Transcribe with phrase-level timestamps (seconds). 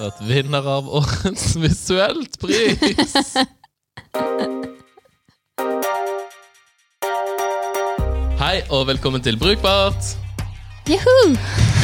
[0.00, 3.34] vært vinner av årets visuelt pris.
[8.40, 10.14] Hei og velkommen til Brukbart.
[10.88, 11.34] Juhu!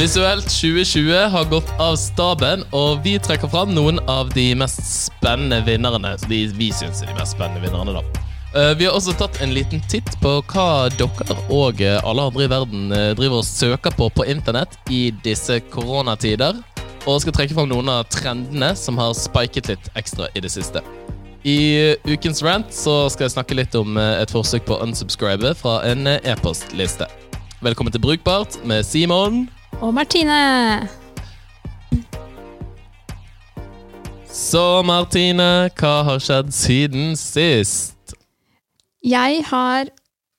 [0.00, 5.60] Visuelt 2020 har gått av staben, og vi trekker fram noen av de mest spennende
[5.66, 6.16] vinnerne.
[6.26, 8.24] De vi syns er de mest spennende vinnerne, da.
[8.56, 12.50] Eh, Vi har også tatt en liten titt på hva dere og alle andre i
[12.50, 16.56] verden eh, driver og søker på på internett i disse koronatider,
[17.06, 20.82] og skal trekke fram noen av trendene som har spiket litt ekstra i det siste.
[21.46, 25.52] I ukens rant så skal jeg snakke litt om eh, et forsøk på å unsubscribe
[25.54, 27.06] fra en eh, e-postliste.
[27.62, 29.44] Velkommen til Brukbart med Simon.
[29.78, 30.88] Og Martine!
[34.26, 38.16] Så, Martine, hva har skjedd siden sist?
[39.06, 39.94] Jeg har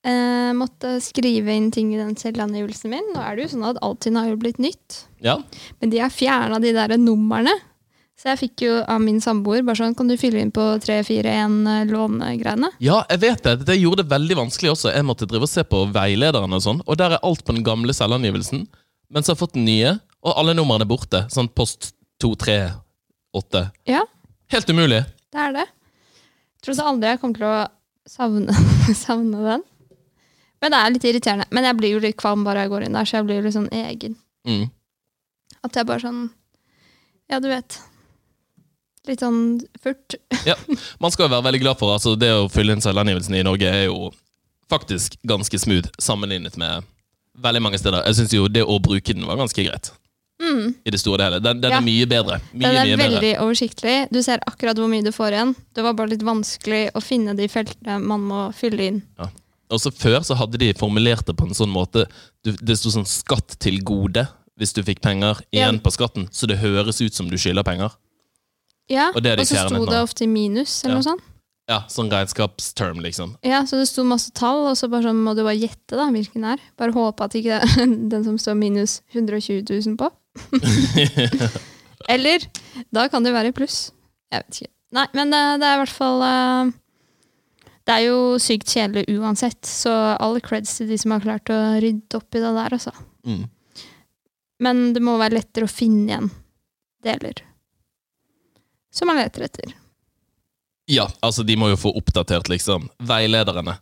[0.08, 3.10] eh, måtte skrive inn ting i den selvangivelsen min.
[3.14, 5.04] Nå er det jo sånn at Altinn har jo blitt nytt.
[5.24, 5.38] Ja,
[5.82, 7.54] Men de har fjerna de der numrene.
[8.18, 12.72] Så jeg fikk jo av min samboer bare sånn Kan du fylle inn på 341-lånegreiene?
[12.82, 13.54] ja jeg vet det.
[13.68, 14.90] Det gjorde det veldig vanskelig også.
[14.96, 17.64] Jeg måtte drive og se på veilederen, og sånn, og der er alt på den
[17.68, 18.66] gamle selvangivelsen.
[19.14, 19.94] Men så har jeg fått den nye,
[20.26, 21.24] og alle numrene er borte.
[21.32, 21.92] Sånn post
[22.24, 23.68] 238.
[23.88, 24.02] Ja,
[24.52, 25.04] Helt umulig.
[25.34, 25.68] det er det.
[26.58, 27.56] Jeg trodde aldri jeg kom til å
[28.10, 28.54] savne,
[29.06, 29.64] savne den.
[30.62, 31.46] Men det er litt irriterende.
[31.54, 33.46] Men jeg blir jo litt kvalm bare jeg går inn der, så jeg blir jo
[33.46, 34.16] litt sånn egen.
[34.48, 34.66] Mm.
[35.64, 36.24] At jeg bare sånn
[37.30, 37.76] Ja, du vet.
[39.08, 40.16] Litt sånn furt.
[40.50, 40.56] ja.
[41.00, 43.68] Man skal jo være veldig glad for altså det å fylle inn selvangivelsen i Norge
[43.70, 44.10] er jo
[44.72, 46.84] faktisk ganske smooth sammenlignet med
[47.40, 48.04] veldig mange steder.
[48.10, 49.92] Jeg syns jo det å bruke den var ganske greit.
[50.44, 50.74] Mm.
[50.86, 51.40] I det store og hele.
[51.42, 51.78] Den, den Ja.
[51.80, 52.40] er mye bedre.
[52.52, 53.10] Mye, Den er mye bedre.
[53.16, 53.96] veldig oversiktlig.
[54.14, 55.54] Du ser akkurat hvor mye du får igjen.
[55.74, 59.00] Det var bare litt vanskelig å finne de feltene man må fylle inn.
[59.74, 62.06] Også Før så hadde de formulert det på en sånn måte
[62.44, 65.80] du, Det sto sånn 'skatt til gode' hvis du fikk penger igjen Ja.
[65.84, 66.28] på skatten.
[66.32, 67.92] Så det høres ut som du skylder penger.
[68.90, 71.02] Ja, Og Og så sto det ofte i minus, eller Ja.
[71.02, 71.22] noe sånt.
[71.70, 73.36] Ja, Sånn regnskapsterm, liksom.
[73.44, 76.10] Ja, Så det sto masse tall, og så bare sånn må du bare gjette da,
[76.10, 76.60] hvilken det er.
[76.78, 80.10] Bare håpe at ikke det er den som står minus 120 000 på.
[82.10, 82.40] Eller
[82.94, 83.92] da kan det være pluss.
[84.32, 84.72] Jeg vet ikke.
[84.96, 86.72] Nei, men det, det er i hvert fall eh,
[87.88, 91.60] Det er jo sykt kjedelig uansett, så alle creds til de som har klart å
[91.80, 92.92] rydde opp i det der, altså.
[93.28, 93.46] Mm.
[94.60, 96.32] Men det må være lettere å finne igjen
[97.06, 97.46] deler
[98.98, 99.76] som man leter etter.
[100.90, 103.78] Ja, altså de må jo få oppdatert liksom veilederne.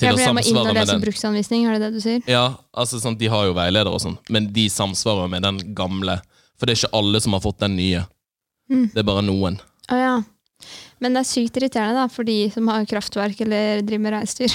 [0.00, 1.02] Til Ja, å samsvare med den.
[1.04, 2.22] bruksanvisning, er det det du sier?
[2.26, 6.20] Ja, altså sånn, De har jo veileder og sånn, men de samsvarer med den gamle.
[6.56, 8.06] For det er ikke alle som har fått den nye.
[8.70, 8.90] Mm.
[8.94, 9.60] Det er bare noen.
[9.90, 10.22] Å ja.
[11.00, 14.52] Men det er sykt irriterende da, for de som har kraftverk eller driver med reinsdyr.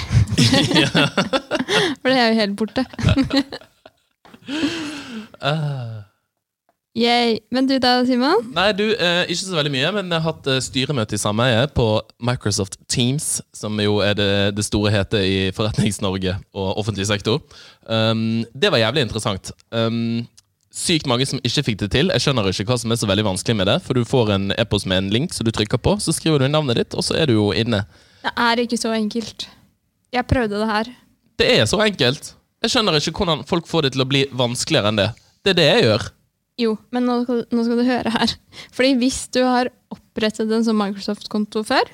[2.01, 2.83] for det er jo helt borte.
[5.45, 5.95] uh.
[6.95, 7.41] Yay.
[7.51, 8.45] Men du da, Simon?
[8.55, 11.73] Nei, du, eh, ikke så veldig mye, men jeg har hatt eh, styremøte i sameiet
[11.75, 11.87] på
[12.23, 17.41] Microsoft Teams, som jo er det, det store hetet i Forretnings-Norge og offentlig sektor.
[17.83, 19.51] Um, det var jævlig interessant.
[19.75, 20.23] Um,
[20.75, 22.11] sykt mange som ikke fikk det til.
[22.11, 24.49] Jeg skjønner ikke hva som er så veldig vanskelig med det, for du får en
[24.59, 27.17] e-post med en link som du trykker på, så skriver du navnet ditt, og så
[27.19, 27.85] er du jo inne.
[28.25, 29.47] Det er ikke så enkelt.
[30.15, 30.91] Jeg prøvde det her.
[31.39, 32.33] Det er så enkelt.
[32.63, 35.09] Jeg skjønner ikke hvordan folk får det til å bli vanskeligere enn det.
[35.45, 36.07] Det er det jeg gjør.
[36.61, 38.33] Jo, men nå skal, nå skal du høre her.
[38.75, 41.91] Fordi hvis du har opprettet en sånn Microsoft-konto før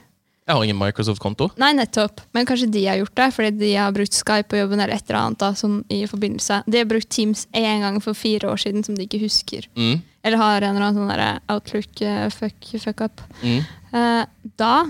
[0.51, 1.45] Jeg har ingen Microsoft-konto.
[1.61, 2.19] Nei, nettopp.
[2.35, 5.05] Men kanskje de har gjort det, fordi de har brukt Skype på jobben eller et
[5.07, 5.39] eller annet.
[5.39, 6.57] da, sånn i forbindelse.
[6.67, 9.69] De har brukt Teams én gang for fire år siden som de ikke husker.
[9.79, 13.23] Mm, Eller har en eller annen sånn der Outlook-fuck-up.
[13.41, 13.61] mm.
[13.91, 14.25] Eh,
[14.55, 14.85] da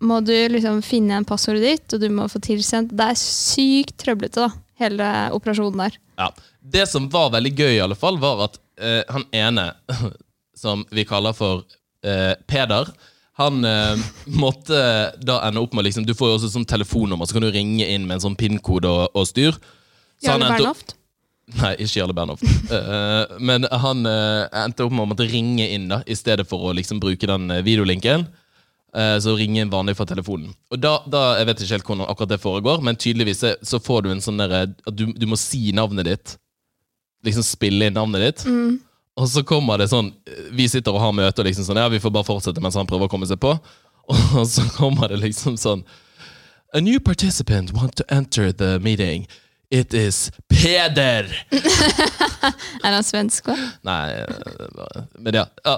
[0.00, 3.96] må du liksom finne igjen passordet ditt, og du må få tilsendt Det er sykt
[4.02, 5.96] trøblete, da, hele operasjonen der.
[6.18, 6.28] Ja.
[6.60, 9.70] Det som var veldig gøy, i alle fall, var at eh, han ene,
[10.62, 11.64] som vi kaller for
[12.04, 12.90] eh, Peder,
[13.40, 14.80] han eh, måtte
[15.26, 17.86] da ende opp med liksom, Du får jo også sånn telefonnummer, så kan du ringe
[17.90, 19.56] inn med en sånn PIN-kode og, og styr.
[20.22, 20.94] Så Jarle Bernhoft.
[21.58, 22.44] Nei, ikke Jarle Bernhoft.
[22.70, 26.70] uh, men han uh, endte opp med å måtte ringe inn da, i stedet for
[26.70, 28.28] å liksom bruke den videolinken.
[28.94, 30.52] Så ringe inn vanlig fra telefonen.
[30.70, 33.80] Og da, da, Jeg vet ikke helt hvordan akkurat det foregår, men tydeligvis så- så
[33.82, 36.36] får du en sånn derre at du, du må si navnet ditt.
[37.26, 38.44] Liksom spille inn navnet ditt.
[38.46, 38.76] Mm.
[39.20, 40.08] Og så kommer det sånn
[40.56, 42.88] Vi sitter og har møte, og liksom sånn Ja, vi får bare fortsette mens han
[42.90, 43.54] prøver å komme seg på.
[44.10, 45.84] Og så kommer det liksom sånn
[46.74, 49.28] A new participant want to enter the meeting.
[49.70, 51.28] It is Peder!
[52.84, 53.60] Er han svensk òg?
[53.86, 55.44] Nei, eh, men ja.
[55.62, 55.76] ja.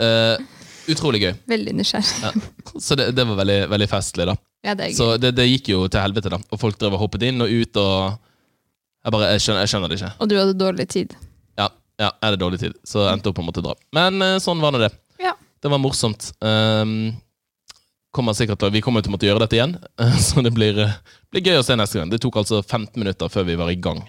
[0.00, 0.40] Uh,
[0.88, 1.34] utrolig gøy.
[1.52, 2.24] Veldig nysgjerrig.
[2.24, 2.32] Ja.
[2.80, 4.34] Så det, det var veldig, veldig festlig, da.
[4.64, 4.90] Ja, det.
[4.96, 6.40] Så det, det gikk jo til helvete, da.
[6.48, 8.18] Og folk drev og hoppet inn og ut og
[9.04, 10.12] Jeg bare, jeg skjønner, jeg skjønner det ikke.
[10.18, 11.12] Og du hadde dårlig tid.
[11.98, 12.12] Ja.
[12.12, 13.74] er hadde dårlig tid, så jeg endte opp på en måte å dra.
[13.96, 14.92] Men eh, sånn var nå det.
[15.18, 15.32] Ja.
[15.58, 16.30] Det var morsomt.
[16.38, 17.16] Um,
[18.14, 19.74] kommer sikkert vi kommer til å måtte gjøre dette igjen,
[20.28, 20.94] så det blir, eh,
[21.32, 22.12] blir gøy å se neste gang.
[22.12, 24.04] Det tok altså 15 minutter før vi var i gang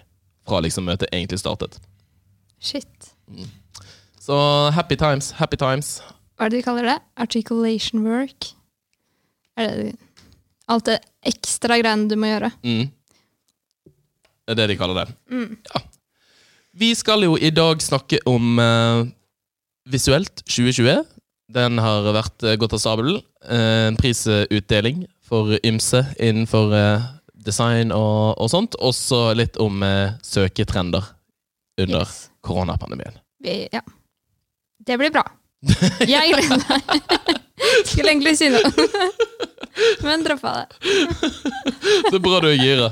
[0.50, 1.80] fra liksom møtet egentlig startet.
[2.60, 3.12] Shit.
[4.20, 4.38] Så
[4.76, 6.00] happy times, happy times.
[6.38, 6.98] Hva er det de kaller det?
[7.20, 8.52] Articulation work?
[9.60, 9.92] Er det
[10.70, 12.52] alt det ekstra greiene du må gjøre?
[12.64, 12.90] Mm.
[14.46, 15.16] Det er det de kaller det.
[15.34, 15.58] Mm.
[15.70, 15.82] Ja.
[16.80, 19.04] Vi skal jo i dag snakke om uh,
[19.92, 21.02] Visuelt 2020.
[21.52, 23.18] Den har vært uh, gått av stabelen.
[23.44, 26.72] Uh, en prisutdeling for ymse innenfor
[27.46, 28.78] design og, og sånt.
[28.80, 29.84] Også litt om
[30.26, 31.12] søketrender
[31.80, 32.30] under Yes.
[32.42, 33.20] koronapandemien.
[33.44, 33.84] Vi, ja.
[34.88, 35.22] Det blir bra.
[36.08, 37.38] Jeg gleder meg.
[37.86, 38.72] Skulle egentlig si noe.
[40.08, 40.68] Men droppa det.
[42.12, 42.90] Så bra du er gira.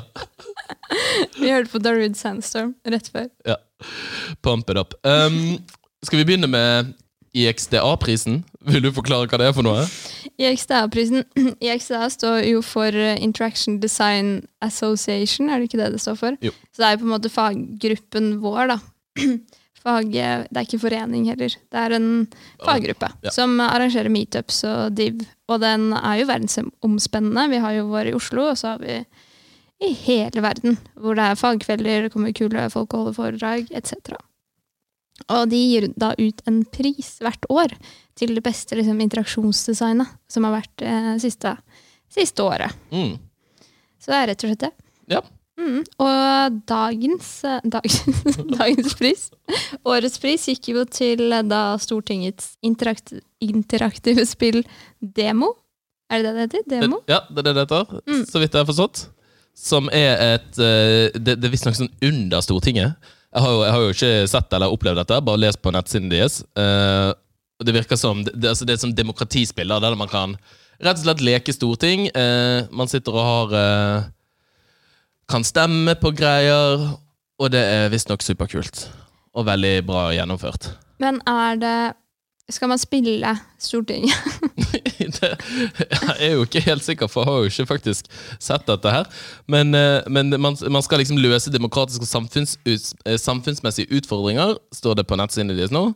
[1.41, 3.27] Vi hørte på Darude Sandstorm rett før.
[3.47, 3.57] Ja.
[4.45, 4.95] Pump it up.
[5.07, 5.57] Um,
[6.05, 6.93] skal vi begynne med
[7.37, 8.39] IXDA-prisen?
[8.67, 9.83] Vil du forklare hva det er for noe?
[10.41, 11.23] IXDA-prisen
[11.63, 16.39] IXDA står jo for eh, Interaction Design Association, er det ikke det det står for?
[16.43, 16.53] Jo.
[16.73, 18.79] Så det er jo på en måte faggruppen vår, da.
[19.87, 21.53] Fag, eh, det er ikke forening heller.
[21.53, 22.09] Det er en
[22.65, 23.31] faggruppe Ja.
[23.35, 25.21] som arrangerer meetups og div.
[25.47, 27.45] Og den er jo verdensomspennende.
[27.53, 28.97] Vi har jo vår i Oslo, og så har vi
[29.83, 30.77] i hele verden.
[30.97, 34.17] Hvor det er fagkvelder, det kommer kule folk og holder foredrag, etc.
[35.27, 37.73] Og de gir da ut en pris hvert år
[38.17, 41.55] til det beste liksom, interaksjonsdesignet som har vært eh, siste,
[42.13, 42.73] siste året.
[42.93, 43.17] Mm.
[43.97, 44.71] Så det er rett og slett det.
[45.17, 45.23] Ja.
[45.57, 45.81] Mm.
[46.05, 48.21] Og dagens, eh, dagens,
[48.59, 49.27] dagens pris,
[49.81, 54.61] årets pris, gikk jo til eh, da Stortingets interakt, interaktive spill
[55.01, 55.55] Demo.
[56.13, 56.69] Er det det det heter?
[56.85, 57.01] Demo?
[57.09, 58.01] Ja, det er det det heter.
[58.05, 58.25] Mm.
[58.29, 59.07] Så vidt jeg har forstått.
[59.57, 63.13] Som er et eh, Det, det er visstnok sånn under Stortinget.
[63.33, 66.09] Jeg har, jo, jeg har jo ikke sett eller opplevd dette, bare lest på nettsiden
[66.09, 66.39] deres.
[66.57, 67.11] Uh,
[67.61, 70.37] det virker som Det, altså det er som demokratispill, der man kan
[70.79, 72.07] rett og slett leke storting.
[72.15, 74.07] Uh, man sitter og har uh,
[75.27, 76.87] Kan stemme på greier,
[77.37, 78.87] og det er visstnok superkult.
[79.35, 80.71] Og veldig bra gjennomført.
[81.03, 81.79] Men er det
[82.49, 84.15] Skal man spille Stortinget?
[84.99, 88.07] jeg er jo ikke helt sikker, for jeg har jo ikke faktisk
[88.39, 89.07] sett dette her.
[89.51, 94.95] Men, eh, men man, man skal liksom løse demokratiske og samfunns, eh, samfunnsmessige utfordringer, står
[94.99, 95.89] det på nettsiden deres nå.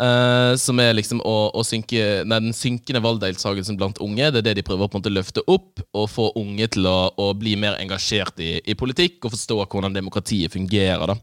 [0.00, 4.30] Uh, som er liksom å, å synke, nei, den synkende valgdeltakelsen blant unge.
[4.32, 6.88] Det er det de prøver å på en måte løfte opp, og få unge til
[6.88, 11.12] å, å bli mer engasjert i, i politikk og forstå hvordan demokratiet fungerer.
[11.12, 11.18] da.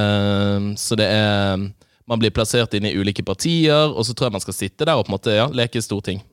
[0.00, 1.68] uh, så det er
[2.10, 4.98] Man blir plassert inn i ulike partier, og så tror jeg man skal sitte der
[4.98, 6.24] og på en måte ja, leke storting.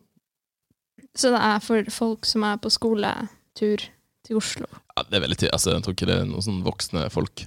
[1.18, 3.83] Så det er for folk som er på skoletur
[4.25, 4.65] til Oslo.
[4.97, 5.53] Ja, det er veldig tydelig.
[5.53, 7.45] altså, Jeg tror ikke det er noen sånn voksne folk.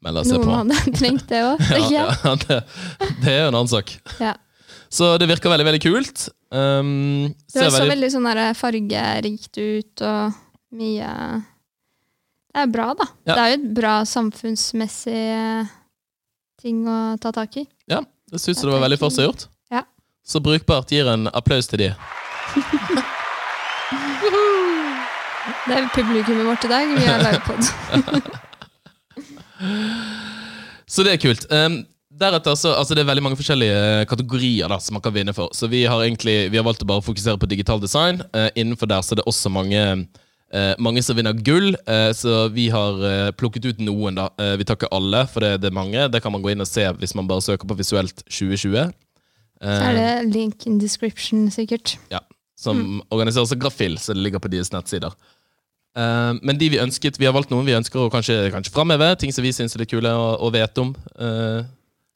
[0.00, 1.60] Noen hadde trengt det òg.
[1.92, 2.60] Ja, ja, det,
[3.20, 3.92] det er jo en annen sak.
[4.20, 4.34] Ja.
[4.90, 6.28] Så det virker veldig veldig kult.
[6.50, 10.38] Um, Det ser så veldig, veldig sånn der fargerikt ut, og
[10.80, 11.10] mye
[12.50, 13.06] Det er bra, da.
[13.28, 13.34] Ja.
[13.34, 15.76] Det er jo et bra samfunnsmessig eh,
[16.62, 17.66] ting å ta tak i.
[17.90, 19.48] ja, det syns det var veldig forseggjort.
[19.72, 19.82] Ja.
[20.26, 21.94] Så brukbart gir en applaus til de.
[25.66, 26.92] Det er publikummet vårt i dag.
[26.94, 27.62] Vi har livepod.
[30.90, 31.44] Så det er kult.
[31.52, 31.84] Um,
[32.20, 35.52] deretter så, altså Det er veldig mange forskjellige kategorier da, som man kan vinne for.
[35.54, 38.22] Så vi har egentlig, vi har valgt å bare fokusere på digital design.
[38.34, 39.84] Uh, innenfor der så er det også mange,
[40.54, 41.74] eh, mange som vinner gull.
[41.86, 44.18] Eh, så vi har eh, plukket ut noen.
[44.20, 44.28] da.
[44.38, 46.08] Eh, vi takker alle, for det, det er mange.
[46.12, 48.92] Det kan man gå inn og se hvis man bare søker på Visuelt 2020.
[49.60, 51.98] Så er det link in description, sikkert.
[52.12, 52.22] Ja,
[52.56, 55.12] som organiseres av Grafil, så det ligger på deres nettsider.
[55.98, 59.10] Eh, men de vi ønsket, vi har valgt noen vi ønsker å kanskje, kanskje framheve.
[59.20, 60.94] Ting som vi syns er kule å, å vite om.
[61.18, 61.60] Eh,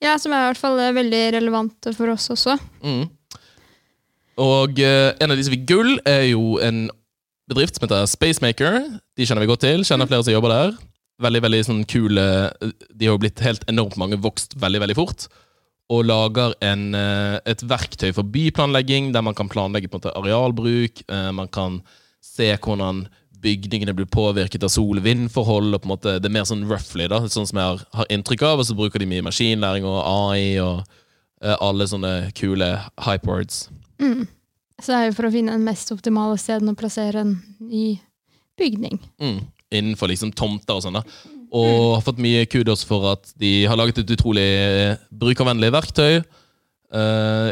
[0.04, 2.58] Ja, som er i hvert fall veldig relevante for oss også.
[2.84, 3.06] Mm.
[4.44, 6.86] Og eh, en av de som fikk gull, er jo en
[7.50, 8.82] bedrift som heter Spacemaker.
[9.16, 9.84] De kjenner vi godt til.
[9.86, 10.76] Kjenner flere som jobber der.
[11.22, 12.22] Veldig, veldig sånn kule
[12.58, 15.26] De har jo blitt helt enormt mange, vokst veldig, veldig fort.
[15.92, 20.16] Og lager en, eh, et verktøy for byplanlegging, der man kan planlegge på en måte
[20.16, 21.02] arealbruk.
[21.08, 21.82] eh, Man kan
[22.22, 23.06] se hvordan
[23.44, 25.74] bygningene blir påvirket av sol- og vindforhold.
[25.74, 28.42] og på en måte Det er mer sånn roughly, da, sånn som jeg har, inntrykk
[28.42, 28.58] av.
[28.58, 30.84] Og så bruker de mye maskinlæring og AI og
[31.42, 33.68] eh, alle sånne kule hype words.
[34.00, 34.26] Mm.
[34.84, 37.94] Så det er jo for å finne den mest optimale stedet å plassere en ny
[38.60, 38.98] bygning.
[39.16, 39.38] Mm.
[39.72, 40.98] Innenfor liksom tomter og sånn.
[40.98, 41.04] da
[41.56, 44.44] Og har fått mye kudos for at de har laget et utrolig
[45.08, 46.18] brukervennlig verktøy.
[46.20, 47.50] Eh,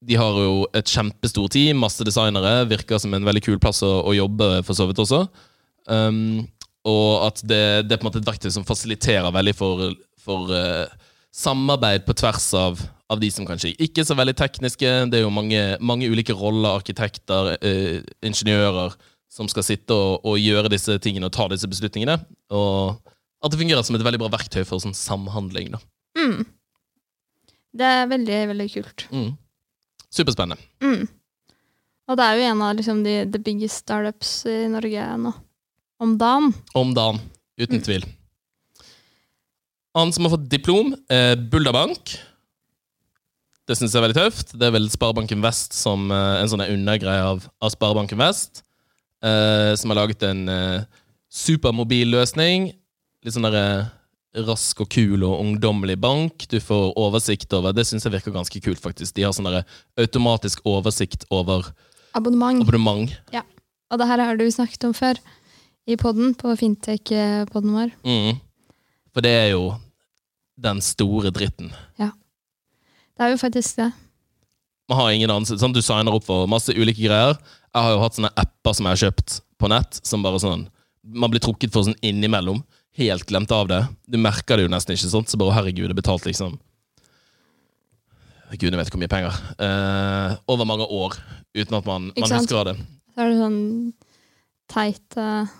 [0.00, 2.64] de har jo et kjempestort team, masse designere.
[2.70, 5.26] Virker som en veldig kul plass å jobbe, for så vidt også.
[5.90, 6.46] Um,
[6.88, 9.90] og at det, det er på en måte et verktøy som fasiliterer veldig for,
[10.22, 10.88] for eh,
[11.36, 14.90] samarbeid på tvers av, av de som kanskje ikke er så veldig tekniske.
[15.10, 18.94] Det er jo mange, mange ulike roller, arkitekter, eh, ingeniører,
[19.30, 22.18] som skal sitte og, og, gjøre disse tingene og ta disse beslutningene.
[22.54, 22.98] Og
[23.42, 25.72] at det fungerer som et veldig bra verktøy for sånn samhandling.
[25.74, 25.82] da.
[26.18, 26.46] Mm.
[27.80, 29.06] Det er veldig, veldig kult.
[29.14, 29.30] Mm.
[30.10, 30.62] Superspennende.
[30.82, 31.06] Mm.
[32.10, 35.34] Og det er jo en av liksom, de the biggest startups i Norge nå.
[36.00, 36.50] Om dagen.
[36.74, 37.20] Om dagen,
[37.60, 37.84] uten Mm.
[37.84, 38.08] tvil.
[39.94, 42.16] Annen som har fått diplom, er Bulderbank.
[43.70, 44.56] Det syns jeg er veldig tøft.
[44.58, 48.64] Det er vel Sparebanken Vest som eh, en sånn undergreie av, av Sparebanken Vest.
[49.22, 50.80] eh, som har laget en uh,
[51.30, 52.72] supermobil løsning.
[53.22, 53.92] Litt sånn derre
[54.48, 56.48] rask og kul og ungdommelig bank.
[56.50, 59.14] Du får oversikt over Det syns jeg virker ganske kult, faktisk.
[59.14, 59.62] De har sånn derre
[60.00, 61.70] automatisk oversikt over
[62.18, 62.64] Abonnement.
[62.64, 63.14] abonnement.
[63.90, 65.18] Og det her har du snakket om før
[65.86, 67.94] i podden, på fintech-podden vår.
[68.02, 68.42] Mm.
[69.14, 69.76] For det er jo
[70.58, 71.70] den store dritten.
[73.20, 73.90] Det er jo faktisk det.
[74.88, 77.36] Man har ingen annen, sånn, Du signer opp for masse ulike greier.
[77.68, 80.70] Jeg har jo hatt sånne apper som jeg har kjøpt på nett, som bare sånn
[81.04, 82.62] Man blir trukket for sånn innimellom.
[82.96, 83.82] Helt glemt av det.
[84.08, 85.12] Du merker det jo nesten ikke.
[85.12, 86.58] sånt, Så bare herregud, det betalt liksom
[88.56, 89.36] Gudene vet hvor mye penger.
[89.60, 91.14] Uh, over mange år.
[91.54, 92.76] Uten at man, man husker av det.
[93.14, 93.60] Så er det sånn
[94.70, 95.52] teit eh,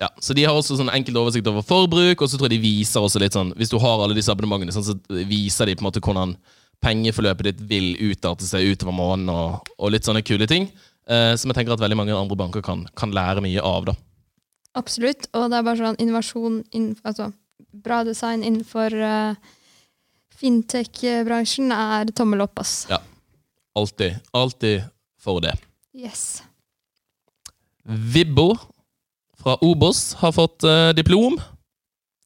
[0.00, 2.64] Ja, så De har også sånn enkel oversikt over forbruk, og så tror jeg de
[2.66, 5.84] viser også litt sånn Hvis du har alle disse abonnementene, sånn, så viser de på
[5.84, 6.34] en måte hvordan
[6.84, 10.66] pengeforløpet ditt vil utarte seg utover måneden, og, og litt sånne kule ting.
[11.06, 13.86] Eh, som jeg tenker at veldig mange andre banker kan, kan lære mye av.
[13.88, 13.94] da.
[14.76, 15.28] Absolutt.
[15.32, 17.30] Og det er bare sånn innovasjon innenfor, Altså
[17.84, 19.34] bra design innenfor uh,
[20.38, 22.84] fintech-bransjen er tommel opp, ass.
[23.74, 24.20] Alltid.
[24.34, 24.84] Alltid
[25.18, 25.54] for det.
[25.94, 26.42] Yes.
[27.84, 28.52] Vibbo
[29.40, 31.38] fra Obos har fått eh, diplom.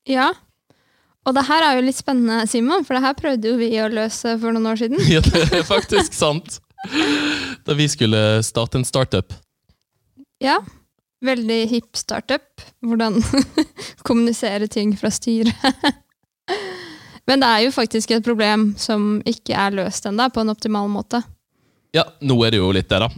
[0.09, 0.31] Ja.
[1.29, 3.91] Og det her er jo litt spennende, Simon, for det her prøvde jo vi å
[3.93, 5.03] løse for noen år siden.
[5.15, 6.61] ja, det er faktisk sant.
[7.67, 9.35] Da vi skulle starte en startup.
[10.43, 10.61] Ja.
[11.25, 12.63] Veldig hipp startup.
[12.87, 13.19] Hvordan
[14.07, 15.57] kommunisere ting fra styret.
[17.29, 20.89] Men det er jo faktisk et problem som ikke er løst ennå, på en optimal
[20.89, 21.21] måte.
[21.93, 23.11] Ja, nå er det jo litt det, da.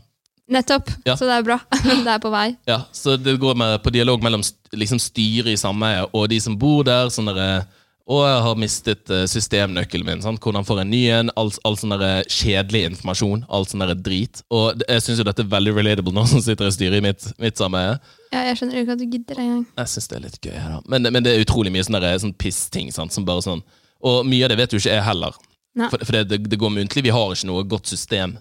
[0.51, 0.91] Nettopp.
[1.07, 1.15] Ja.
[1.17, 1.59] Så det er bra.
[2.05, 2.49] det er på vei.
[2.67, 4.43] Ja, Så det går med, på dialog mellom
[4.75, 7.11] liksom styret i sameiet og de som bor der.
[7.15, 7.69] sånn der,
[8.11, 10.25] å, jeg har mistet eh, systemnøkkelen min.
[10.25, 10.43] Sant?
[10.43, 11.31] Hvordan får jeg ny en?
[11.39, 11.95] All, all sånn
[12.27, 13.45] kjedelig informasjon.
[13.47, 14.43] All sånn drit.
[14.51, 17.31] Og jeg syns jo dette er veldig relatable nå som sitter i styret i mitt,
[17.39, 17.95] mitt sameie.
[18.35, 19.65] Ja, jeg skjønner ikke at du gidder engang.
[19.79, 20.59] Jeg syns det er litt gøy.
[20.59, 20.83] da.
[20.91, 22.91] Men, men det er utrolig mye sånn derre sånn piss-ting.
[22.91, 23.63] Som bare sånn
[24.03, 25.39] Og mye av det vet jo ikke jeg heller.
[25.79, 25.87] Nei.
[25.93, 27.07] For, for det, det, det går muntlig.
[27.07, 28.41] Vi har ikke noe godt system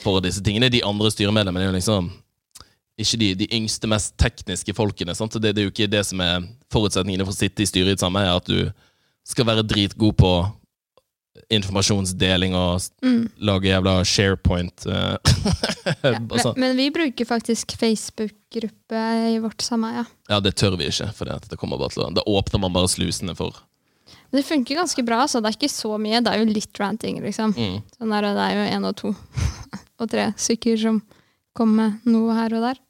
[0.00, 0.70] for disse tingene.
[0.72, 2.12] De andre styremedlemmene er jo liksom
[2.98, 5.14] ikke de, de yngste, mest tekniske folkene.
[5.18, 5.32] Sant?
[5.34, 7.88] Så Det, det er jo ikke det som er forutsetningene for å sitte i styret
[7.94, 8.70] i et sameie, at du
[9.26, 10.30] skal være dritgod på
[11.50, 13.28] informasjonsdeling og Mm.
[13.38, 14.86] lage jævla SharePoint.
[14.86, 15.16] eh,
[16.04, 16.12] Ja.
[16.38, 16.54] sånn.
[16.56, 19.00] Men, men vi bruker faktisk Facebook-gruppe
[19.34, 20.04] i vårt sameie.
[20.04, 22.60] ja, ja, det tør vi ikke, for det, det kommer bare til å Da åpner
[22.60, 23.52] man bare slusene for
[24.34, 26.22] det funker ganske bra, så det er ikke så mye.
[26.24, 27.54] Det er jo litt ranting, liksom.
[27.56, 27.76] mm.
[27.98, 29.12] Sånn der, det er jo én og to
[30.00, 31.02] og tre stykker som
[31.54, 32.80] kommer med noe her og der.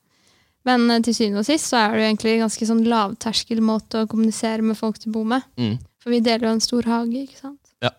[0.64, 3.60] Men eh, til syvende og sist så er det jo egentlig en ganske sånn lavterskel
[3.64, 5.44] måte å kommunisere med folk du bor med.
[5.60, 5.76] Mm.
[6.00, 7.60] For vi deler jo en stor hage, ikke sant.
[7.84, 7.92] Ja.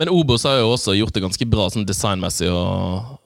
[0.00, 3.18] Men Obos har jo også gjort det ganske bra sånn designmessig og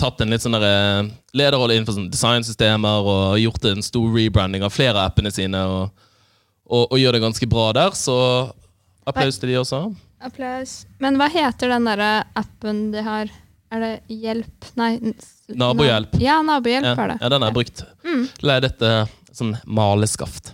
[0.00, 1.06] tatt en litt sånn eh,
[1.38, 6.08] lederrolle innenfor sånn designsystemer og gjort en stor rebranding av flere av appene sine og,
[6.64, 8.16] og, og gjør det ganske bra der, så
[9.06, 9.82] applaus til de også.
[10.24, 10.84] Applaus.
[11.02, 13.32] Men hva heter den derre appen de har?
[13.74, 14.92] Er det Hjelp Nei.
[15.50, 16.12] Nabohjelp.
[16.22, 17.16] Ja, Nabohjelp Ja, er det.
[17.20, 17.82] ja, den har jeg brukt.
[18.06, 18.26] Mm.
[18.46, 18.90] Leid dette
[19.34, 20.52] sånn maleskaft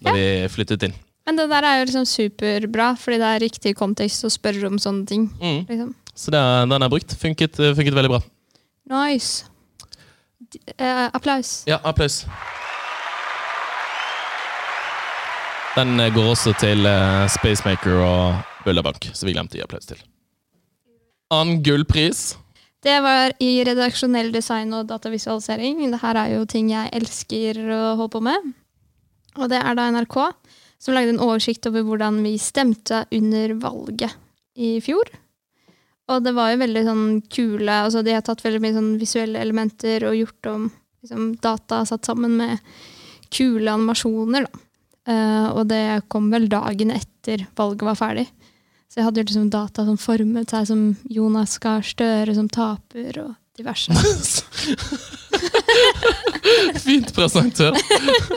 [0.00, 0.94] da vi flyttet inn.
[1.28, 4.78] Men det der er jo liksom superbra, fordi det er riktig kontekst å spørre om
[4.80, 5.26] sånne ting.
[5.40, 5.58] Mm.
[5.68, 5.90] Liksom.
[6.16, 6.40] Så det,
[6.72, 7.12] den er brukt.
[7.20, 8.20] Funket, funket veldig bra.
[8.90, 9.44] Nice.
[10.76, 11.60] Eh, applaus.
[11.68, 12.22] Ja, applaus.
[15.76, 20.00] Den går også til eh, Spacemaker og Bullerbank, så vi glemte å gi applaus til.
[21.30, 22.32] Annen gullpris.
[22.82, 25.84] Det var i redaksjonell design og datavisualisering.
[25.92, 28.48] Dette er jo ting jeg elsker å holde på med.
[29.38, 30.16] Og det er da NRK
[30.80, 34.16] som lagde en oversikt over hvordan vi stemte under valget
[34.58, 35.06] i fjor.
[36.10, 39.38] Og det var jo veldig sånn kule altså De har tatt veldig mye sånn visuelle
[39.38, 40.64] elementer og gjort om
[41.04, 42.58] liksom, data satt sammen med
[43.30, 44.48] kule animasjoner.
[44.48, 44.64] Da.
[45.08, 48.26] Eh, og det kom vel dagen etter valget var ferdig.
[48.90, 53.36] Så jeg hadde liksom data som formet seg som Jonas Gahr Støre som taper, og
[53.60, 53.92] Diverse.
[56.84, 57.74] Fint presentert.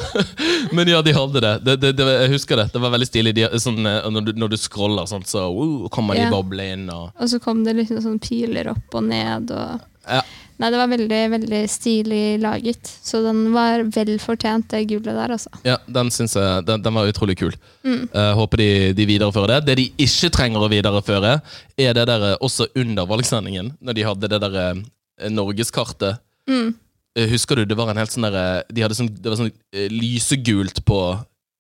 [0.71, 1.53] Men ja, de hadde det.
[1.63, 2.67] det, det, det jeg husker det.
[2.73, 3.33] Det var veldig stilig.
[3.37, 6.31] De, sånn, eh, når, du, når du scroller, sånn, så uh, kommer de Ja.
[6.33, 6.85] boble inn.
[6.93, 10.19] Og, Og så kom det liksom sånn piler opp og ned og ja.
[10.61, 12.89] Nei, det var veldig, veldig stilig laget.
[13.03, 15.49] Så den var vel fortjent, det gullet der, altså.
[15.65, 17.55] ja, den synes jeg den, den var utrolig kul.
[17.83, 18.05] Mm.
[18.13, 19.59] Uh, håper de, de viderefører det.
[19.67, 21.33] Det de ikke trenger å videreføre,
[21.79, 26.21] er det der eh, også under valgsendingen, når de hadde det der uh, norgeskartet.
[26.49, 26.71] Mm.
[27.17, 29.53] Uh, Husker du, det var en helt sånn der, de hadde sånn, Det var sånn
[29.93, 31.01] lysegult på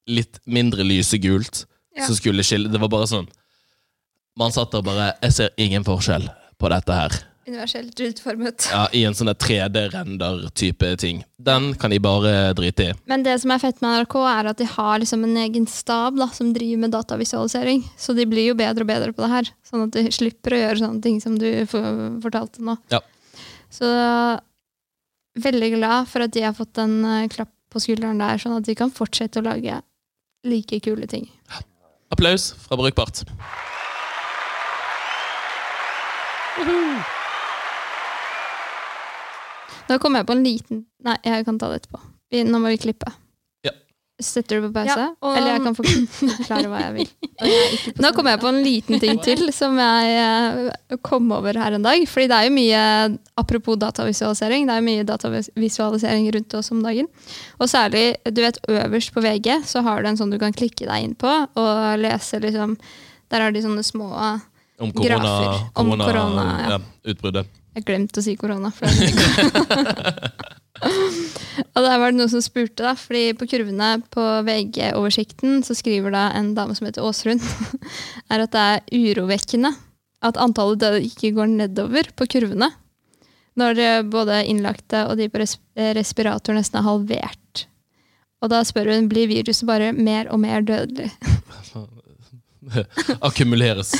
[0.09, 1.65] litt mindre lysegult.
[1.93, 2.07] Ja.
[2.07, 3.27] Som skulle skille Det var bare sånn
[4.41, 6.23] Man satt der og bare Jeg ser ingen forskjell
[6.57, 7.17] på dette her.
[7.45, 8.69] Universelt utformet.
[8.71, 11.23] Ja, I en sånn 3D-render-type ting.
[11.43, 12.93] Den kan de bare drite i.
[13.09, 16.15] Men det som er fett med NRK, er at de har liksom en egen stab
[16.19, 17.83] da, som driver med datavisualisering.
[17.99, 19.51] Så de blir jo bedre og bedre på det her.
[19.67, 22.77] Sånn at de slipper å gjøre sånne ting som du fortalte nå.
[22.93, 23.03] Ja.
[23.73, 23.89] Så
[25.43, 28.67] veldig glad for at de har fått en eh, klapp på skulderen der, sånn at
[28.67, 29.79] de kan fortsette å lage
[30.45, 31.27] like kule ting.
[32.13, 33.23] Applaus fra Brukbart.
[39.89, 41.99] Nå kom jeg på en liten Nei, jeg kan ta det etterpå.
[42.31, 43.09] Vi, nå må vi klippe.
[43.67, 43.73] Ja.
[44.23, 44.93] Setter du på pause?
[44.95, 47.09] Ja, og- Eller jeg kan forklare hva jeg vil.
[47.99, 51.83] Nå kom jeg på en liten ting til som jeg eh, kom over her en
[51.83, 52.05] dag.
[52.07, 52.83] Fordi det er jo mye,
[53.43, 57.09] apropos datavisualisering, det er jo mye datavisualisering rundt oss om dagen.
[57.59, 60.87] Og særlig, du vet, øverst på VG så har du en sånn du kan klikke
[60.87, 61.27] deg inn på
[61.59, 62.77] og lese liksom
[63.33, 64.07] Der har de sånne små
[64.79, 65.67] Om korona, Grafer.
[65.75, 66.77] Om korona, korona, ja.
[66.77, 66.79] ja,
[67.11, 67.59] utbruddet.
[67.73, 68.69] Jeg glemte å si korona.
[71.73, 76.13] Og der var det noen som spurte, da, fordi på kurvene på VG-oversikten så skriver
[76.13, 77.41] da en dame som heter Åsrund,
[78.33, 79.73] er at det er urovekkende
[80.23, 82.69] at antallet døde ikke går nedover på kurvene.
[83.59, 85.43] Når både innlagte og de på
[85.93, 87.67] respirator nesten er halvert.
[88.41, 91.11] Og da spør hun blir viruset bare mer og mer dødelig.
[93.27, 93.93] Akkumuleres.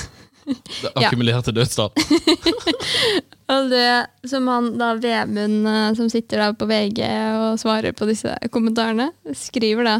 [0.46, 1.08] Det Ja.
[1.08, 1.92] akkumulerte dødstall.
[3.54, 7.04] Og det som han da Vemund, eh, som sitter da på VG
[7.38, 9.96] og svarer på disse kommentarene, skriver da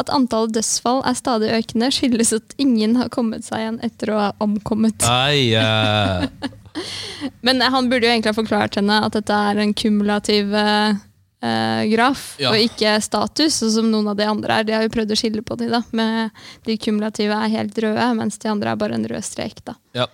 [0.00, 4.22] at antallet dødsfall er stadig økende, skyldes at ingen har kommet seg igjen etter å
[4.22, 5.04] ha omkommet.
[5.04, 6.24] Nei, uh...
[7.46, 10.98] Men han burde jo egentlig ha forklart henne at dette er en kumulativ eh,
[11.42, 12.50] eh, graf, Ja.
[12.50, 14.64] og ikke status, sånn som noen av de andre er.
[14.64, 16.30] De har jo prøvd å skille på de da, med
[16.64, 19.64] de kumulative er helt røde, mens de andre er bare en rød strek.
[19.64, 19.74] da.
[19.94, 20.06] ja.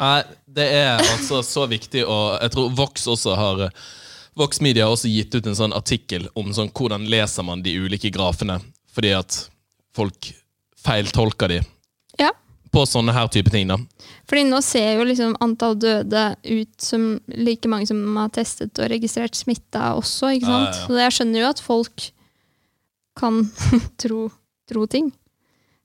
[0.00, 3.68] Nei, det er altså så viktig, og jeg tror Vox også har
[4.34, 7.76] Vox Media har også gitt ut en sånn artikkel om sånn, hvordan leser man de
[7.78, 8.56] ulike grafene.
[8.92, 9.48] Fordi at
[9.94, 10.32] folk
[10.82, 11.60] feiltolker de
[12.18, 12.30] Ja.
[12.72, 13.68] På sånne her type ting.
[13.68, 13.76] da.
[14.28, 18.88] Fordi nå ser jo liksom antall døde ut som like mange som har testet og
[18.92, 20.70] registrert smitta også, ikke sant?
[20.70, 20.86] ja, ja.
[20.86, 22.06] Så jeg skjønner jo at folk
[23.20, 23.42] kan
[24.02, 24.30] tro,
[24.70, 25.12] tro ting.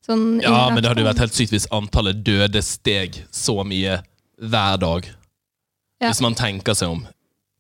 [0.08, 4.00] Sånn Ja, men det hadde jo vært helt sykt hvis antallet døde steg så mye
[4.40, 5.10] hver dag.
[6.00, 6.12] Ja.
[6.12, 7.04] Hvis man tenker seg om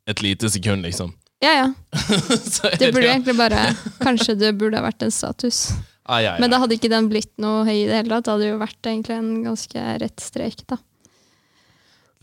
[0.07, 1.11] et lite sekund, liksom.
[1.43, 1.67] Ja, ja.
[2.79, 5.67] Det burde egentlig bare Kanskje det burde ha vært en status.
[6.07, 6.37] Ai, ai.
[6.39, 8.25] Men da hadde ikke den blitt noe høy i det hele tatt.
[8.27, 10.77] Det hadde jo vært egentlig en ganske rett strek, da.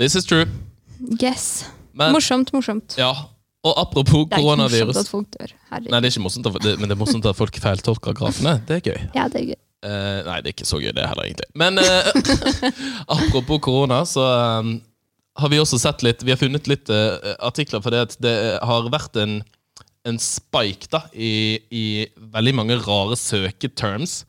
[0.01, 0.47] This is true.
[1.21, 1.65] Yes.
[1.95, 2.97] Men, morsomt, morsomt.
[2.99, 3.13] ja,
[3.65, 5.53] og apropos koronavirus Det er ikke morsomt at folk dør.
[5.71, 5.91] Herregud.
[5.93, 8.57] Nei, det er ikke morsomt, at- men det er morsomt at folk feiltolker grafene.
[8.67, 9.05] Det er gøy.
[9.15, 9.61] Ja, det er gøy.
[9.85, 11.49] Uh, nei, det er ikke så gøy, det heller, egentlig.
[11.55, 12.65] Men uh,
[13.17, 14.25] apropos korona, så
[14.65, 14.81] um,
[15.37, 18.35] har vi også sett litt Vi har funnet litt uh, artikler for det at det
[18.65, 19.43] har vært en,
[20.05, 21.85] en spike da, i, i
[22.35, 24.23] veldig mange rare søketerms.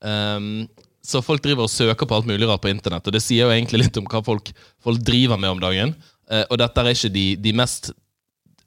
[0.00, 0.66] Um,
[1.06, 3.54] så folk driver og søker på alt mulig rart på internett, og det sier jo
[3.54, 4.50] egentlig litt om hva folk,
[4.82, 5.94] folk driver med om dagen.
[6.28, 7.92] Uh, og dette er ikke de, de mest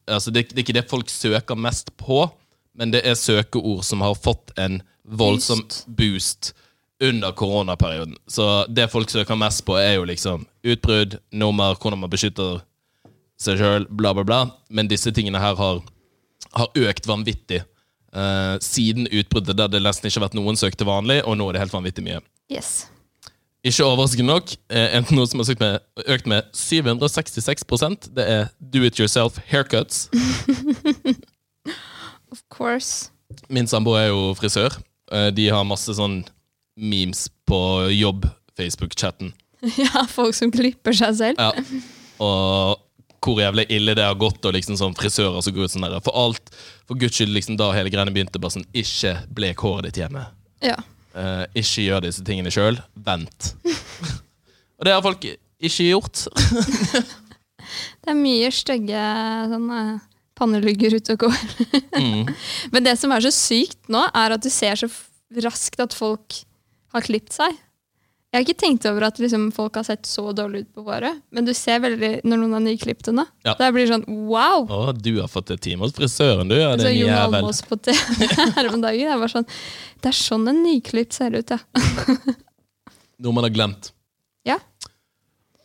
[0.09, 2.23] altså det, det er ikke det folk søker mest på,
[2.77, 6.53] men det er søkeord som har fått en voldsom boost
[7.03, 8.15] under koronaperioden.
[8.27, 12.59] Så det folk søker mest på, er jo liksom utbrudd, nummer, hvordan man beskytter
[13.39, 14.41] seg sjøl, bla, bla, bla.
[14.69, 15.79] Men disse tingene her har,
[16.56, 17.63] har økt vanvittig
[18.15, 21.49] uh, siden utbruddet, der det nesten ikke har vært noen søk til vanlig, og nå
[21.49, 22.21] er det helt vanvittig mye.
[22.52, 22.88] Yes.
[23.60, 28.86] Ikke overraskende nok, eh, enten noe som har med, økt med 766% Det er do
[28.88, 30.08] it yourself haircuts.
[32.32, 33.10] Of course.
[33.49, 34.78] Min samboer er jo frisør.
[35.12, 36.21] Eh, De har masse sånn
[36.80, 37.60] memes på
[37.99, 39.34] jobb-Facebook-chatten.
[39.75, 41.41] Ja, folk som klipper seg selv.
[41.41, 41.52] Ja.
[42.23, 42.80] Og
[43.23, 45.99] hvor jævlig ille det har gått, og liksom sånn frisører som går ut sånn der.
[46.05, 46.53] For alt,
[46.88, 50.25] for guds skyld, liksom da hele greiene begynte, bare sånn Ikke blek håret ditt hjemme.
[50.63, 50.77] Ja.
[51.17, 52.79] Eh, ikke gjør disse tingene sjøl.
[53.05, 53.53] Vent.
[54.79, 56.25] og det har folk ikke gjort.
[57.99, 58.99] Det er mye stygge
[59.51, 59.79] sånne
[60.39, 61.41] pannelugger ute og går.
[61.99, 62.32] Mm.
[62.73, 64.89] Men det som er så sykt nå, er at du ser så
[65.43, 66.39] raskt at folk
[66.95, 67.60] har klippet seg.
[68.29, 71.17] Jeg har ikke tenkt over at liksom, folk har sett så dårlig ut på håret,
[71.33, 73.23] men du ser veldig når noen har nyklipt henne.
[73.47, 73.55] Ja.
[73.57, 74.67] Det blir sånn wow!
[74.69, 76.53] Å, du har fått et time hos frisøren, du.
[76.59, 77.09] Ja, Så Jon.
[77.09, 78.27] Almaas på TV
[78.59, 79.01] her om dagen.
[79.09, 79.47] Jeg var sånn,
[80.05, 81.57] det er sånn en nyklipt ser ut, ja.
[83.25, 83.89] Noe man har glemt.
[84.45, 84.59] Ja.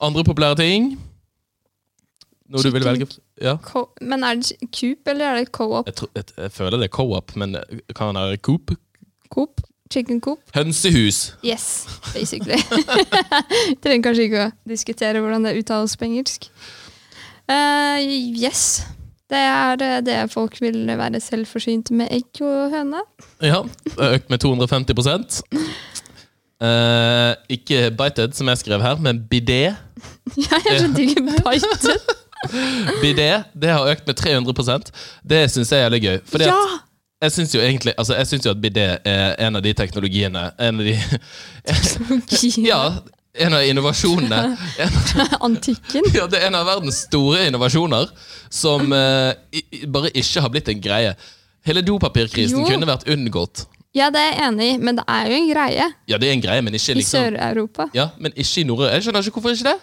[0.00, 0.94] Andre populære ting?
[2.48, 3.11] Noe du vil velge?
[3.44, 3.59] Ja.
[4.00, 5.92] Men er det Coop, eller er det Co-op?
[5.92, 7.59] Jeg, jeg, jeg føler det er co-op, men
[7.92, 8.72] kan det være Coop?
[9.29, 9.61] Coop?
[9.94, 10.40] Chicken Coop?
[10.57, 11.20] Hønsehus.
[11.46, 12.59] Yes, basically.
[13.83, 16.48] Trenger kanskje ikke å diskutere hvordan det uttales på engelsk.
[17.46, 18.83] Uh, yes.
[19.30, 23.00] Det er eh, det folk vil være selvforsynt med egg og høne.
[23.42, 23.62] Ja,
[23.96, 25.40] økt med 250
[26.61, 29.74] uh, Ikke bited, som jeg skrev her, men bidé.
[30.40, 32.12] Ja, jeg skjønte ikke bited.
[33.02, 34.90] Bidé det har økt med 300%
[35.24, 36.18] Det syns jeg er litt gøy.
[36.28, 36.59] Fordi Ja!
[36.61, 36.93] at
[37.25, 40.45] jeg syns jo egentlig altså jeg synes jo at bidé er en av de teknologiene
[40.59, 40.95] En av de
[42.71, 42.81] Ja,
[43.35, 44.57] en av innovasjonene.
[44.79, 44.91] En,
[45.49, 46.05] Antikken.
[46.15, 48.11] ja, det er en av verdens store innovasjoner
[48.55, 51.15] som eh, i, i- bare ikke har blitt en greie.
[51.67, 52.69] Hele dopapirkrisen Jo.
[52.69, 53.65] kunne vært unngått.
[53.95, 56.33] Ja, det er jeg enig i, men det er jo en greie Ja, det er
[56.37, 57.89] en greie, men ikke i liksom Sør-Europa.
[57.95, 58.95] Ja, men ikke i Nord-Europa.
[58.97, 59.77] Jeg skjønner ikke hvorfor ikke det.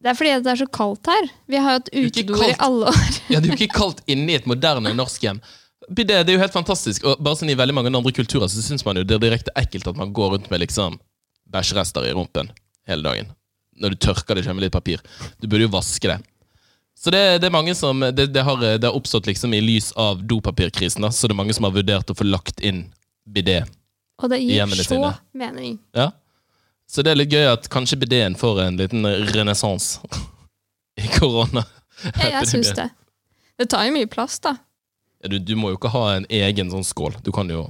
[0.00, 1.26] Det er fordi det er så kaldt her.
[1.50, 2.62] Vi har hatt ikke utedoer i kaldt.
[2.66, 3.10] alle år.
[3.30, 5.42] Ja, Det er jo ikke kaldt inni i et moderne norsk hjem.
[5.90, 7.04] Det, det er jo helt fantastisk.
[7.04, 9.54] Og bare sånn I veldig mange andre kulturer så syns man jo det er direkte
[9.58, 11.00] ekkelt at man går rundt med liksom
[11.50, 12.52] bæsjerester i rumpen
[12.86, 13.32] hele dagen.
[13.80, 15.02] Når du tørker det med litt papir.
[15.40, 16.20] Du burde jo vaske det.
[17.00, 19.90] Så det, det er mange som det, det, har, det har oppstått liksom i lys
[19.96, 21.02] av dopapirkrisen.
[21.02, 22.84] da Så det er mange som har vurdert å få lagt inn
[23.24, 23.62] bidé.
[24.20, 25.12] Og det gir så sine.
[25.32, 25.78] mening.
[25.96, 26.10] Ja.
[26.90, 30.02] Så det er litt gøy at kanskje bidéen får en liten renessanse
[31.00, 31.64] i korona.
[32.04, 32.90] Ja, jeg syns det.
[33.60, 34.58] Det tar jo mye plass, da.
[35.20, 37.18] Ja, du, du må jo ikke ha en egen sånn skål.
[37.24, 37.66] Du kan jo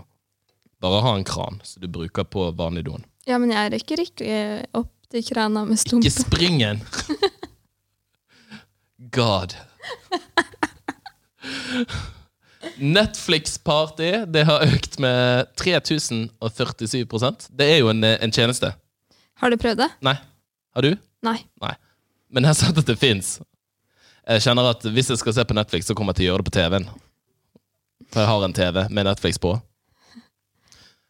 [0.80, 3.02] bare ha en kran som du bruker på vanlig doen.
[3.28, 4.36] Ja, men jeg rekker ikke
[4.76, 6.80] opp til krana med Ikke spring springen!
[9.16, 9.56] God.
[12.76, 18.72] Netflix-party det har økt med 3047% Det er jo en, en tjeneste.
[19.40, 19.88] Har du prøvd det?
[20.04, 20.16] Nei.
[20.76, 20.92] Har du?
[21.24, 21.38] Nei.
[22.30, 23.38] Men jeg har sett at det fins.
[24.28, 26.44] Jeg kjenner at hvis jeg skal se på Netflix, så kommer jeg til å gjøre
[26.44, 26.86] det på TV-en.
[28.10, 29.54] For jeg har en TV med Netflix på.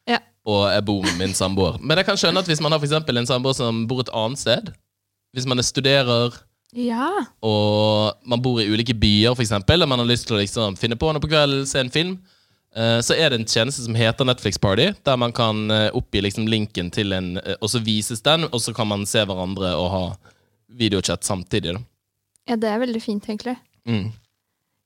[0.08, 0.18] Ja.
[0.48, 1.78] Og jeg bor med min samboer.
[1.80, 4.38] Men jeg kan skjønne at hvis man har for en samboer som bor et annet
[4.40, 4.72] sted,
[5.32, 6.34] hvis man er studerer
[6.76, 7.26] Ja.
[7.42, 10.96] og man bor i ulike byer, eksempel, og man har lyst til å liksom finne
[10.96, 12.18] på noe på kvelden, se en film,
[12.76, 16.22] eh, så er det en tjeneste som heter Netflix Party, der man kan eh, oppgi
[16.22, 19.74] liksom linken til en eh, Og så vises den, og så kan man se hverandre
[19.76, 20.04] og ha
[20.68, 21.74] videochat samtidig.
[21.74, 21.80] Da.
[22.48, 23.56] ja, det er veldig fint, egentlig.
[23.86, 24.12] Mm.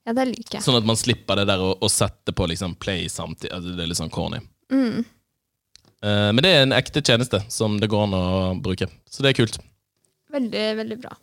[0.05, 0.65] Ja, det liker jeg.
[0.67, 3.53] Sånn at man slipper det der å, å sette på liksom play samtidig.
[3.57, 4.41] Altså, det er litt sånn corny.
[4.73, 4.99] Mm.
[6.05, 8.25] Uh, men det er en ekte tjeneste som det går an å
[8.61, 8.91] bruke.
[9.09, 9.57] Så det er kult.
[10.35, 11.15] Veldig, veldig bra.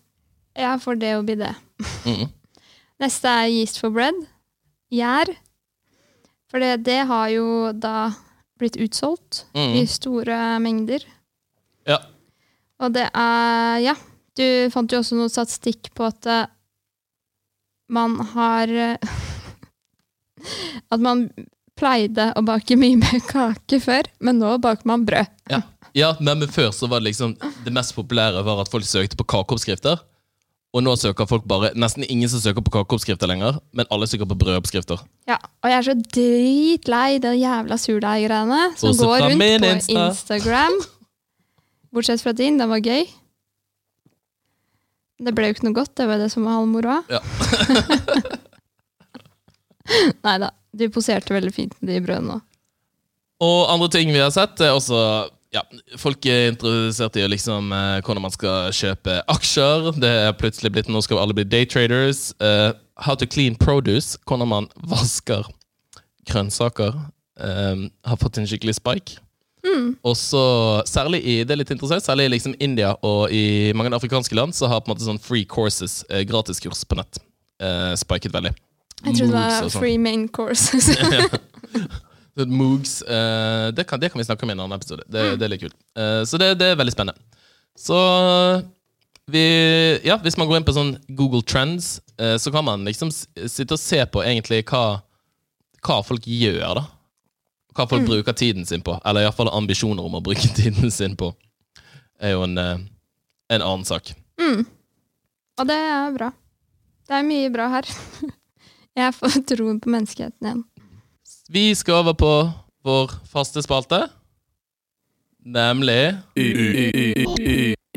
[0.58, 1.52] Jeg for det å bli det.
[2.10, 2.26] Mm.
[3.04, 4.18] Neste er yeast for bread.
[4.94, 5.30] Gjær.
[6.52, 7.46] For det, det har jo
[7.78, 8.10] da
[8.60, 9.88] blitt utsolgt i Mm.
[9.90, 11.06] store mengder.
[11.88, 11.98] Ja.
[12.82, 13.96] Og det er Ja,
[14.38, 16.46] du fant jo også noe statistikk på at eh,
[17.92, 18.98] man har eh,
[20.92, 21.28] At man
[21.78, 25.30] pleide å bake mye mer kake før, men nå baker man brød.
[25.52, 25.62] Ja.
[25.98, 27.34] ja, men, men før så var det liksom
[27.66, 30.02] Det mest populære var at folk søkte på kakeoppskrifter.
[30.72, 34.30] Og nå søker folk bare Nesten ingen som søker på kakeoppskrifter lenger, men alle søker
[34.30, 35.02] på brødoppskrifter.
[35.28, 40.06] Ja, Og jeg er så dritlei de jævla surdeiggreiene som Også går rundt på Insta.
[40.08, 40.78] Instagram.
[41.94, 43.04] Bortsett fra din, den var gøy.
[45.22, 47.02] Det ble jo ikke noe godt, det var det som var all moroa.
[47.12, 47.22] Ja.
[50.26, 52.48] Nei da, du poserte veldig fint de brødene òg.
[53.42, 54.98] Og andre ting vi har sett, er også
[55.52, 55.64] ja,
[56.00, 59.90] Folk er interessert i liksom, eh, hvordan man skal kjøpe aksjer.
[60.00, 62.30] Det er plutselig blitt, Nå skal alle bli daytraders.
[62.40, 64.16] Uh, how to clean produce.
[64.30, 65.50] Hvordan man vasker
[66.30, 66.94] grønnsaker.
[67.42, 69.18] eh, har fått en skikkelig spike.
[70.08, 70.44] Og så,
[70.90, 74.56] særlig i det er litt interessant, særlig i liksom India og i mange afrikanske land,
[74.58, 77.22] så har på en måte sånn free courses, eh, gratiskurs på nett,
[77.62, 78.54] eh, spiket veldig.
[79.02, 79.82] Jeg trodde det var sånn.
[79.82, 80.92] free main courses.
[80.98, 81.28] ja.
[82.48, 85.06] Moogs eh, det, kan, det kan vi snakke om i en annen episode.
[85.08, 85.78] Det, det er litt kult.
[85.98, 87.42] Eh, så det, det er veldig spennende.
[87.78, 87.98] Så
[89.32, 89.44] vi
[90.04, 93.78] Ja, hvis man går inn på sånn Google Trends, eh, så kan man liksom sitte
[93.78, 95.02] og se på egentlig hva,
[95.86, 96.86] hva folk gjør, da.
[97.76, 98.98] Hva folk bruker tiden sin på.
[99.06, 101.32] Eller iallfall ambisjoner om å bruke tiden sin på.
[102.22, 102.78] Er jo en, eh,
[103.56, 104.14] en annen sak.
[104.42, 104.66] mm.
[105.60, 106.32] Og det er bra.
[107.08, 107.88] Det er mye bra her.
[108.98, 110.64] Jeg får troen på menneskeheten igjen.
[111.52, 112.32] Vi skal over på
[112.88, 114.06] vår faste spalte.
[115.42, 116.16] Nemlig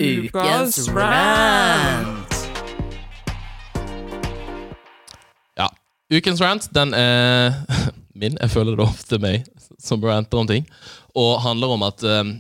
[0.01, 2.35] Ukas rant.
[5.57, 5.69] Ja.
[6.11, 7.53] Ukens rant, den er
[8.15, 8.39] min.
[8.41, 9.45] Jeg føler det ofte meg
[9.79, 10.67] som ranter om ting.
[11.15, 12.35] Og handler om at eh,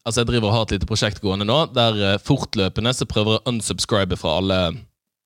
[0.00, 3.34] Altså, jeg driver og har et lite prosjekt gående nå, der uh, fortløpende så prøver
[3.34, 4.56] jeg å unsubscribe fra alle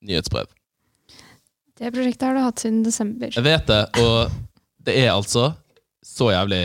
[0.03, 0.49] nyhetsbrev.
[1.79, 3.31] Det prosjektet har du hatt siden desember.
[3.31, 4.35] Jeg vet det, og
[4.83, 5.53] det er altså
[6.05, 6.65] så jævlig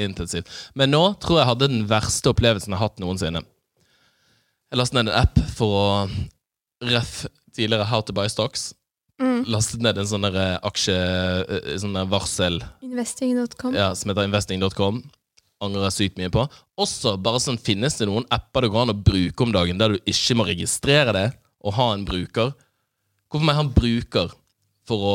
[0.00, 0.52] intensivt.
[0.78, 3.42] Men nå tror jeg hadde den verste opplevelsen jeg har hatt noensinne.
[4.72, 5.88] Jeg lastet ned en app for å
[6.92, 7.24] ref
[7.56, 8.70] tidligere How to buy stocks.
[9.22, 9.42] Mm.
[9.54, 10.94] Lastet ned en sånn eh, aksje...
[10.94, 13.76] eh, Sånn varsel Investing.com.
[13.76, 15.02] ja, som heter investing.com.
[15.62, 16.42] Angrer sykt mye på.
[16.82, 19.94] Også bare sånn finnes det noen apper det går an å bruke om dagen der
[19.94, 21.28] du ikke må registrere det
[21.62, 22.50] og ha en bruker.
[23.30, 24.32] Hvorfor må jeg ha en bruker
[24.90, 25.14] for å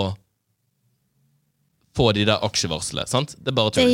[1.98, 3.08] få de der aksjevarslene?
[3.12, 3.36] Sant?
[3.42, 3.92] Det er bare tull.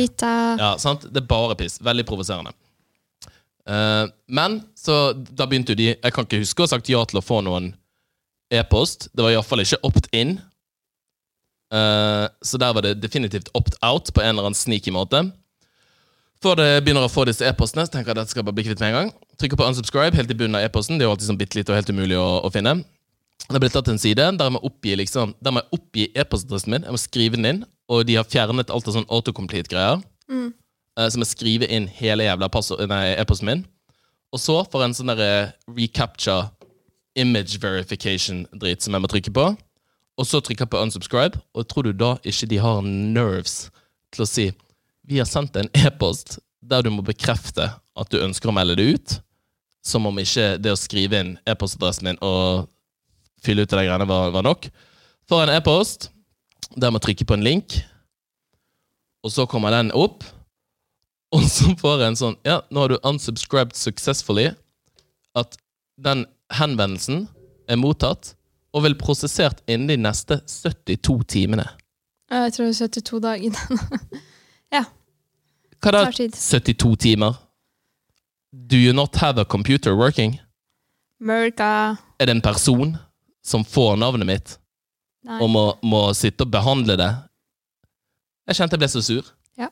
[0.60, 1.08] Ja, sant?
[1.10, 1.80] Det er bare piss.
[1.82, 2.54] Veldig provoserende.
[3.66, 6.98] Uh, men så da begynte jo de Jeg kan ikke huske å ha sagt ja
[7.08, 7.70] til å få noen
[8.52, 9.08] e-post.
[9.14, 10.36] Det var iallfall ikke opt-in.
[11.74, 15.24] Uh, så der var det definitivt opt-out på en eller annen sneaky måte.
[16.44, 18.66] Før det begynner å få disse e-postene, så tenker jeg at dette skal bare bli
[18.66, 19.12] kvitt med en gang.
[19.40, 20.98] Trykker på unsubscribe helt i bunnen av e-posten.
[20.98, 22.82] Det er jo alltid sånn bitte lite og helt umulig å, å finne.
[23.44, 26.74] Det blir tatt en side der jeg må oppgi liksom, der må jeg oppgi e-postadressen
[26.74, 26.84] min.
[26.86, 30.04] Jeg må skrive den inn, og de har fjernet alt av sånn autocomplete-greier.
[30.30, 30.50] Mm.
[30.94, 33.64] Uh, så må jeg skrive inn hele jævla e-posten min.
[34.34, 35.32] Og så får jeg en sånn derre
[35.70, 36.50] recapture
[37.18, 39.46] image verification-drit som jeg må trykke på.
[40.14, 43.68] Og så trykker jeg på unsubscribe, og tror du da ikke de har nerves
[44.14, 44.50] til å si
[45.04, 48.86] vi har sendt en e-post der du må bekrefte at du ønsker å melde det
[48.94, 49.16] ut,
[49.84, 52.70] som om ikke det å skrive inn e-postadressen min og
[53.44, 54.70] fylle ut de greiene var, var nok.
[55.28, 56.08] Får en e-post
[56.72, 57.76] der jeg må trykke på en link,
[59.24, 60.24] og så kommer den opp.
[61.34, 64.52] Og så får jeg en sånn Ja, nå har du unsubscribed successfully.
[65.34, 65.56] At
[66.00, 66.24] den
[66.58, 67.26] henvendelsen
[67.68, 68.34] er mottatt
[68.74, 71.66] og vil prosessert innen de neste 72 timene.
[72.30, 73.58] Jeg tror det er 72 dager.
[75.84, 76.04] Hva da?
[76.08, 77.36] 72 timer?
[78.50, 80.40] Do you not have a computer working?
[81.20, 81.96] America.
[82.18, 82.96] Er det en person
[83.44, 84.54] som får navnet mitt
[85.24, 85.40] Nei.
[85.42, 87.10] og må, må sitte og behandle det?
[88.48, 89.28] Jeg kjente jeg ble så sur.
[89.60, 89.68] Ja.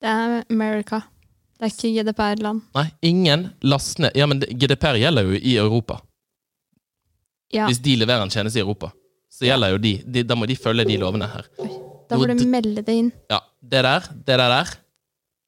[0.00, 1.02] Det er America.
[1.54, 2.62] Det er ikke GDPR-land.
[2.74, 6.00] Nei, ingen last ned Ja, men GDPR gjelder jo i Europa.
[7.54, 8.90] Ja, Hvis de leverer en tjeneste i Europa,
[9.30, 11.46] så gjelder jo de, de Da må de følge de lovene her.
[11.62, 11.68] Oi,
[12.10, 13.12] da må du det- melde det inn.
[13.30, 14.74] Ja, det der, det der der.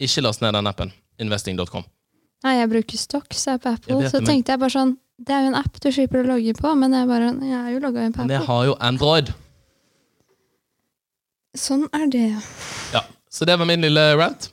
[0.01, 0.93] Ikke last ned den appen.
[1.19, 1.85] Investing.com.
[2.45, 4.11] Nei, jeg bruker Stocks, jeg er på Apple.
[4.11, 6.53] Så men- tenkte jeg bare sånn Det er jo en app du slipper å logge
[6.59, 9.33] på, men jeg, bare, jeg er jo logga inn på Men jeg har jo Android.
[11.57, 12.43] Sånn er det.
[12.93, 14.51] Ja, Så det var min lille rant.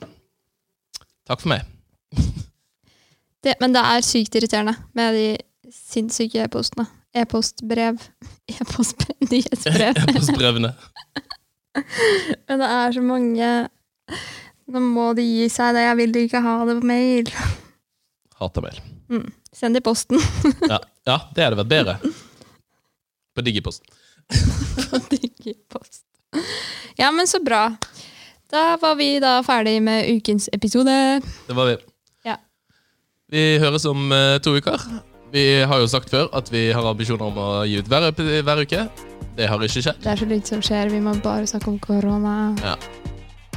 [1.28, 1.64] Takk for meg.
[3.44, 3.56] det.
[3.62, 5.26] Men det er sykt irriterende med de
[5.72, 6.86] sinnssyke e-postene.
[7.14, 8.00] E-postbrev.
[8.52, 9.16] E-postbrev.
[9.30, 10.00] Nyhetsbrev.
[10.04, 10.74] E-postbrevene.
[12.48, 13.46] Men det er så mange
[14.70, 15.82] Nå må de gi seg det.
[15.84, 17.28] Jeg vil ikke ha det på mail.
[18.40, 18.78] Hater mail.
[19.12, 19.26] Mm.
[19.52, 20.22] Send det i posten.
[20.64, 21.96] Ja, ja, det hadde vært bedre.
[23.36, 23.84] På Digipost.
[25.10, 26.06] Digipost.
[26.96, 27.66] Ja, men så bra.
[28.52, 30.92] Da var vi da ferdig med ukens episode.
[31.48, 31.76] Det var vi.
[32.28, 32.36] Ja.
[33.32, 34.80] Vi høres om eh, to uker.
[35.34, 38.60] Vi har jo sagt før at vi har ambisjoner om å gi ut hver, hver
[38.62, 38.84] uke.
[39.34, 40.02] Det har ikke skjedd.
[40.04, 40.92] Det er så lite som skjer.
[40.92, 42.52] Vi må bare snakke om korona.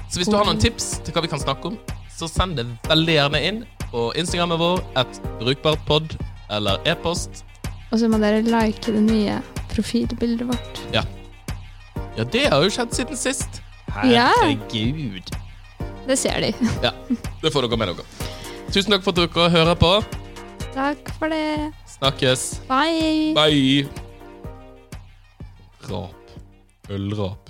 [0.07, 1.77] Så hvis du har noen tips til hva vi kan snakke om,
[2.17, 6.15] så send det veldig gjerne inn på Instagrammen vår at brukbartpod
[6.55, 7.43] eller e-post.
[7.91, 9.37] Og så må dere like det nye
[9.75, 10.81] profilbildet vårt.
[10.95, 11.03] Ja,
[12.23, 13.61] det har jo skjedd siden sist.
[14.05, 14.31] Ja.
[16.07, 16.53] Det ser de.
[16.85, 16.91] Ja,
[17.41, 18.05] det får dere med dere.
[18.71, 19.91] Tusen takk for at dere hører på.
[20.75, 21.71] Takk for det.
[21.97, 22.61] Snakkes.
[22.69, 23.33] Bye.
[23.33, 23.87] Bye.
[25.89, 26.35] Rap.
[26.93, 27.46] Ølrap.